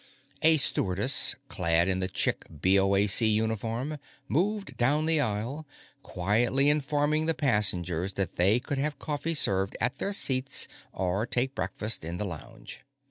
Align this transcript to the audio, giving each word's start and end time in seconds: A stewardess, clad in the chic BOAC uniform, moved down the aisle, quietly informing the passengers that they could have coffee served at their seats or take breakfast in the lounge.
A 0.41 0.57
stewardess, 0.57 1.35
clad 1.47 1.87
in 1.87 1.99
the 1.99 2.09
chic 2.11 2.45
BOAC 2.49 3.21
uniform, 3.35 3.99
moved 4.27 4.75
down 4.75 5.05
the 5.05 5.19
aisle, 5.19 5.67
quietly 6.01 6.69
informing 6.71 7.27
the 7.27 7.35
passengers 7.35 8.13
that 8.13 8.35
they 8.35 8.59
could 8.59 8.79
have 8.79 8.97
coffee 8.97 9.35
served 9.35 9.77
at 9.79 9.99
their 9.99 10.11
seats 10.11 10.67
or 10.91 11.27
take 11.27 11.53
breakfast 11.53 12.03
in 12.03 12.17
the 12.17 12.25
lounge. 12.25 12.81